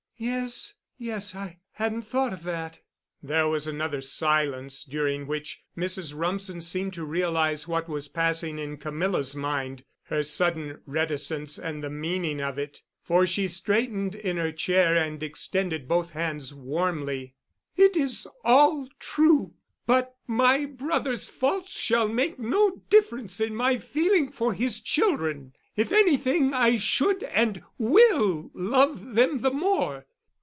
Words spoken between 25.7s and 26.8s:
If anything I